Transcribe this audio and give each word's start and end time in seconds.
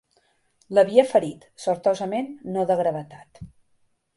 L'havia 0.77 1.03
ferit, 1.11 1.45
sortosament 1.65 2.33
no 2.57 2.65
de 2.73 2.79
gravetat. 2.81 3.45